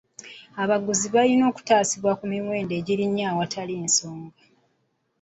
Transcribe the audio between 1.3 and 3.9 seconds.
okutaasibwa ku miwendo egirinnya awatali